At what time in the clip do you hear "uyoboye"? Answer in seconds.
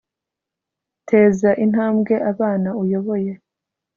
2.81-3.31